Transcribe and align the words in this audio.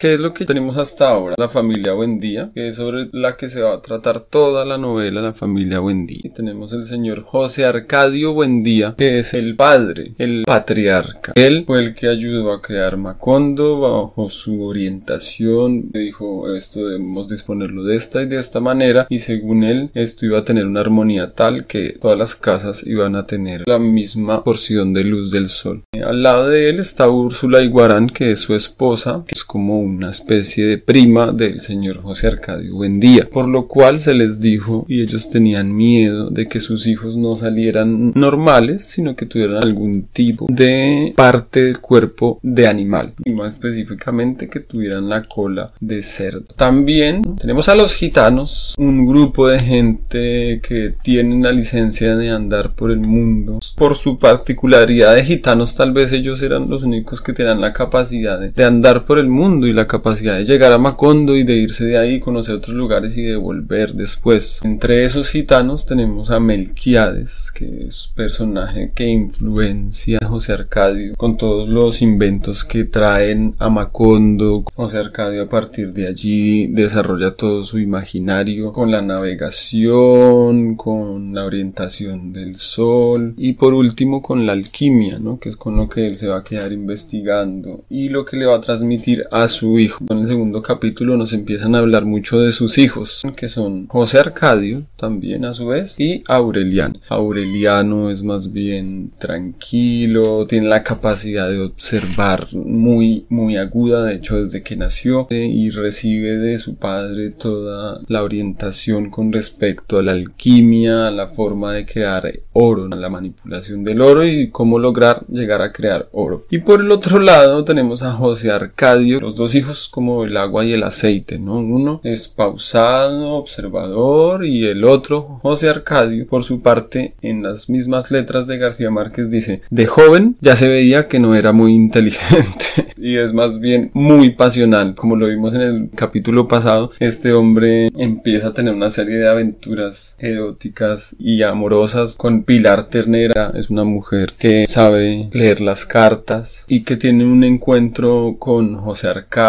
¿Qué 0.00 0.14
es 0.14 0.20
lo 0.20 0.32
que 0.32 0.44
tenemos 0.44 0.76
hasta 0.76 1.08
ahora? 1.08 1.34
La 1.36 1.48
familia 1.48 1.92
Buendía, 1.92 2.52
que 2.54 2.68
es 2.68 2.76
sobre 2.76 3.08
la 3.10 3.36
que 3.36 3.48
se 3.48 3.62
va 3.62 3.74
a 3.74 3.82
tratar 3.82 4.20
toda 4.20 4.64
la 4.64 4.78
novela, 4.78 5.20
la 5.20 5.32
familia 5.32 5.80
Buendía. 5.80 6.32
Tenemos 6.32 6.72
el 6.72 6.86
señor 6.86 7.24
José 7.24 7.64
Arcadio 7.64 8.32
Buendía, 8.32 8.94
que 8.96 9.18
es 9.18 9.34
el 9.34 9.56
padre, 9.56 10.12
el 10.18 10.44
patriarca. 10.46 11.32
Él 11.34 11.64
fue 11.66 11.80
el 11.80 11.96
que 11.96 12.06
ayudó 12.06 12.52
a 12.52 12.62
crear 12.62 12.96
Macondo 12.96 13.80
bajo 13.80 14.28
su 14.28 14.62
orientación. 14.62 15.90
Dijo, 15.90 16.54
esto 16.54 16.86
debemos 16.86 17.28
disponerlo 17.28 17.82
de 17.82 17.96
esta 17.96 18.22
y 18.22 18.26
de 18.26 18.38
esta 18.38 18.60
manera. 18.60 19.08
Y 19.10 19.18
según 19.18 19.64
él, 19.64 19.90
esto 19.94 20.26
iba 20.26 20.38
a 20.38 20.44
tener 20.44 20.64
una 20.64 20.78
armonía 20.78 21.32
tal 21.34 21.66
que 21.66 21.98
todas 22.00 22.16
las 22.16 22.36
casas 22.36 22.86
iban 22.86 23.16
a 23.16 23.26
tener 23.26 23.64
la 23.66 23.80
misma 23.80 24.44
porción 24.44 24.94
de 24.94 25.02
luz 25.02 25.32
del 25.32 25.48
sol. 25.48 25.82
Al 26.00 26.22
lado 26.22 26.48
de 26.48 26.70
él 26.70 26.78
está 26.78 27.08
Úrsula 27.08 27.62
Iguarán, 27.62 28.08
que 28.08 28.30
es 28.30 28.38
su 28.38 28.54
esposa, 28.54 29.24
que 29.26 29.34
es 29.34 29.42
como 29.42 29.87
una 29.88 30.10
especie 30.10 30.66
de 30.66 30.78
prima 30.78 31.32
del 31.32 31.60
señor 31.60 32.02
José 32.02 32.28
Arcadio 32.28 32.74
Buendía, 32.74 33.28
por 33.30 33.48
lo 33.48 33.66
cual 33.66 34.00
se 34.00 34.14
les 34.14 34.40
dijo 34.40 34.84
y 34.88 35.02
ellos 35.02 35.30
tenían 35.30 35.74
miedo 35.74 36.30
de 36.30 36.46
que 36.46 36.60
sus 36.60 36.86
hijos 36.86 37.16
no 37.16 37.36
salieran 37.36 38.12
normales, 38.14 38.84
sino 38.84 39.16
que 39.16 39.26
tuvieran 39.26 39.62
algún 39.62 40.04
tipo 40.04 40.46
de 40.48 41.12
parte 41.16 41.64
del 41.64 41.80
cuerpo 41.80 42.38
de 42.42 42.66
animal, 42.66 43.12
y 43.24 43.32
más 43.32 43.54
específicamente 43.54 44.48
que 44.48 44.60
tuvieran 44.60 45.08
la 45.08 45.24
cola 45.24 45.72
de 45.80 46.02
cerdo. 46.02 46.46
También 46.56 47.36
tenemos 47.36 47.68
a 47.68 47.74
los 47.74 47.94
gitanos, 47.94 48.74
un 48.78 49.06
grupo 49.06 49.48
de 49.48 49.60
gente 49.60 50.60
que 50.62 50.94
tienen 51.02 51.42
la 51.42 51.52
licencia 51.52 52.16
de 52.16 52.30
andar 52.30 52.74
por 52.74 52.90
el 52.90 53.00
mundo. 53.00 53.58
Por 53.76 53.96
su 53.96 54.18
particularidad 54.18 55.14
de 55.14 55.24
gitanos, 55.24 55.74
tal 55.74 55.92
vez 55.92 56.12
ellos 56.12 56.42
eran 56.42 56.68
los 56.68 56.82
únicos 56.82 57.20
que 57.20 57.32
tenían 57.32 57.60
la 57.60 57.72
capacidad 57.72 58.38
de, 58.38 58.64
andar 58.64 59.04
por 59.04 59.18
el 59.18 59.28
mundo 59.28 59.66
y 59.66 59.72
la 59.78 59.86
capacidad 59.86 60.36
de 60.36 60.44
llegar 60.44 60.72
a 60.72 60.78
Macondo 60.78 61.36
y 61.36 61.44
de 61.44 61.54
irse 61.54 61.84
de 61.84 61.98
ahí, 61.98 62.18
conocer 62.18 62.56
otros 62.56 62.76
lugares 62.76 63.16
y 63.16 63.22
de 63.22 63.36
volver 63.36 63.94
después. 63.94 64.60
Entre 64.64 65.04
esos 65.04 65.30
gitanos 65.30 65.86
tenemos 65.86 66.30
a 66.30 66.40
Melquiades, 66.40 67.52
que 67.54 67.86
es 67.86 68.08
un 68.08 68.14
personaje 68.16 68.90
que 68.92 69.06
influencia 69.06 70.18
a 70.20 70.26
José 70.26 70.52
Arcadio 70.52 71.14
con 71.16 71.36
todos 71.36 71.68
los 71.68 72.02
inventos 72.02 72.64
que 72.64 72.84
traen 72.84 73.54
a 73.60 73.70
Macondo. 73.70 74.64
José 74.74 74.98
Arcadio 74.98 75.44
a 75.44 75.48
partir 75.48 75.92
de 75.92 76.08
allí 76.08 76.66
desarrolla 76.66 77.36
todo 77.36 77.62
su 77.62 77.78
imaginario 77.78 78.72
con 78.72 78.90
la 78.90 79.00
navegación, 79.00 80.74
con 80.74 81.34
la 81.34 81.44
orientación 81.44 82.32
del 82.32 82.56
sol 82.56 83.34
y 83.36 83.52
por 83.52 83.74
último 83.74 84.22
con 84.22 84.44
la 84.44 84.54
alquimia, 84.54 85.20
¿no? 85.20 85.38
que 85.38 85.50
es 85.50 85.56
con 85.56 85.76
lo 85.76 85.88
que 85.88 86.08
él 86.08 86.16
se 86.16 86.26
va 86.26 86.38
a 86.38 86.44
quedar 86.44 86.72
investigando 86.72 87.84
y 87.88 88.08
lo 88.08 88.24
que 88.24 88.36
le 88.36 88.46
va 88.46 88.56
a 88.56 88.60
transmitir 88.60 89.24
a 89.30 89.46
su 89.46 89.67
hijo. 89.76 90.04
En 90.08 90.18
el 90.18 90.28
segundo 90.28 90.62
capítulo 90.62 91.16
nos 91.16 91.32
empiezan 91.32 91.74
a 91.74 91.78
hablar 91.78 92.04
mucho 92.04 92.38
de 92.38 92.52
sus 92.52 92.78
hijos, 92.78 93.22
que 93.34 93.48
son 93.48 93.88
José 93.88 94.20
Arcadio, 94.20 94.84
también 94.94 95.44
a 95.44 95.52
su 95.52 95.66
vez, 95.66 95.98
y 95.98 96.22
Aureliano. 96.28 97.00
Aureliano 97.08 98.10
es 98.10 98.22
más 98.22 98.52
bien 98.52 99.10
tranquilo, 99.18 100.46
tiene 100.46 100.68
la 100.68 100.84
capacidad 100.84 101.48
de 101.48 101.60
observar 101.60 102.46
muy, 102.52 103.26
muy 103.28 103.56
aguda, 103.56 104.04
de 104.04 104.14
hecho 104.14 104.42
desde 104.42 104.62
que 104.62 104.76
nació, 104.76 105.26
eh, 105.30 105.46
y 105.46 105.70
recibe 105.70 106.36
de 106.36 106.58
su 106.58 106.76
padre 106.76 107.30
toda 107.30 108.00
la 108.06 108.22
orientación 108.22 109.10
con 109.10 109.32
respecto 109.32 109.98
a 109.98 110.02
la 110.02 110.12
alquimia, 110.12 111.08
a 111.08 111.10
la 111.10 111.26
forma 111.26 111.72
de 111.72 111.86
crear 111.86 112.32
oro, 112.52 112.88
a 112.90 112.96
la 112.96 113.08
manipulación 113.08 113.82
del 113.84 114.00
oro 114.00 114.24
y 114.24 114.50
cómo 114.50 114.78
lograr 114.78 115.24
llegar 115.28 115.62
a 115.62 115.72
crear 115.72 116.08
oro. 116.12 116.46
Y 116.50 116.58
por 116.58 116.80
el 116.80 116.90
otro 116.90 117.18
lado 117.18 117.64
tenemos 117.64 118.02
a 118.02 118.12
José 118.12 118.50
Arcadio, 118.50 119.20
los 119.20 119.36
dos 119.36 119.54
hijos 119.58 119.88
como 119.88 120.24
el 120.24 120.36
agua 120.36 120.64
y 120.64 120.72
el 120.72 120.82
aceite, 120.82 121.38
¿no? 121.38 121.58
Uno 121.58 122.00
es 122.04 122.28
pausado, 122.28 123.34
observador 123.34 124.44
y 124.44 124.66
el 124.66 124.84
otro, 124.84 125.38
José 125.42 125.68
Arcadio, 125.68 126.26
por 126.26 126.44
su 126.44 126.60
parte, 126.62 127.14
en 127.22 127.42
las 127.42 127.68
mismas 127.68 128.10
letras 128.10 128.46
de 128.46 128.58
García 128.58 128.90
Márquez 128.90 129.30
dice, 129.30 129.62
de 129.70 129.86
joven 129.86 130.36
ya 130.40 130.56
se 130.56 130.68
veía 130.68 131.08
que 131.08 131.18
no 131.18 131.34
era 131.34 131.52
muy 131.52 131.74
inteligente 131.74 132.64
y 132.96 133.16
es 133.16 133.32
más 133.32 133.60
bien 133.60 133.90
muy 133.94 134.30
pasional, 134.30 134.94
como 134.94 135.16
lo 135.16 135.26
vimos 135.26 135.54
en 135.54 135.60
el 135.60 135.90
capítulo 135.94 136.48
pasado, 136.48 136.92
este 137.00 137.32
hombre 137.32 137.88
empieza 137.96 138.48
a 138.48 138.54
tener 138.54 138.74
una 138.74 138.90
serie 138.90 139.16
de 139.16 139.28
aventuras 139.28 140.16
eróticas 140.18 141.16
y 141.18 141.42
amorosas 141.42 142.16
con 142.16 142.42
Pilar 142.44 142.84
Ternera, 142.84 143.52
es 143.54 143.70
una 143.70 143.84
mujer 143.84 144.32
que 144.38 144.66
sabe 144.66 145.28
leer 145.32 145.60
las 145.60 145.84
cartas 145.84 146.64
y 146.68 146.82
que 146.82 146.96
tiene 146.96 147.24
un 147.24 147.44
encuentro 147.44 148.36
con 148.38 148.76
José 148.76 149.08
Arcadio 149.08 149.47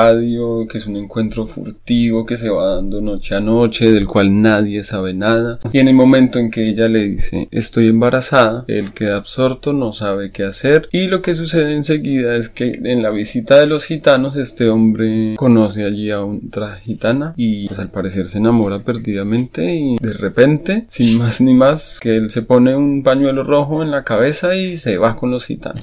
que 0.67 0.77
es 0.77 0.87
un 0.87 0.97
encuentro 0.97 1.45
furtivo 1.45 2.25
que 2.25 2.37
se 2.37 2.49
va 2.49 2.75
dando 2.75 3.01
noche 3.01 3.35
a 3.35 3.39
noche, 3.39 3.91
del 3.91 4.07
cual 4.07 4.41
nadie 4.41 4.83
sabe 4.83 5.13
nada. 5.13 5.59
Y 5.73 5.79
en 5.79 5.87
el 5.87 5.95
momento 5.95 6.39
en 6.39 6.51
que 6.51 6.69
ella 6.69 6.87
le 6.87 7.03
dice 7.03 7.47
estoy 7.51 7.87
embarazada, 7.87 8.65
él 8.67 8.93
queda 8.93 9.17
absorto, 9.17 9.73
no 9.73 9.93
sabe 9.93 10.31
qué 10.31 10.43
hacer. 10.43 10.89
Y 10.91 11.07
lo 11.07 11.21
que 11.21 11.35
sucede 11.35 11.75
enseguida 11.75 12.35
es 12.35 12.49
que 12.49 12.71
en 12.83 13.03
la 13.03 13.09
visita 13.09 13.59
de 13.59 13.67
los 13.67 13.85
gitanos, 13.85 14.35
este 14.35 14.69
hombre 14.69 15.35
conoce 15.37 15.85
allí 15.85 16.11
a 16.11 16.23
otra 16.23 16.75
gitana 16.75 17.33
y 17.35 17.67
pues 17.67 17.79
al 17.79 17.91
parecer 17.91 18.27
se 18.27 18.37
enamora 18.37 18.79
perdidamente 18.79 19.75
y 19.75 19.97
de 19.99 20.13
repente, 20.13 20.85
sin 20.87 21.17
más 21.17 21.41
ni 21.41 21.53
más, 21.53 21.99
que 22.01 22.15
él 22.15 22.31
se 22.31 22.41
pone 22.41 22.75
un 22.75 23.03
pañuelo 23.03 23.43
rojo 23.43 23.83
en 23.83 23.91
la 23.91 24.03
cabeza 24.03 24.55
y 24.55 24.77
se 24.77 24.97
va 24.97 25.15
con 25.15 25.31
los 25.31 25.45
gitanos. 25.45 25.77